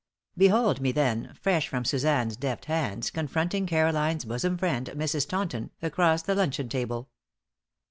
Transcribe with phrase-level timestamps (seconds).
[0.35, 5.29] Behold me, then, fresh from Suzanne's deft hands, confronting Caroline's bosom friend, Mrs.
[5.29, 7.07] Taunton, across the luncheon table.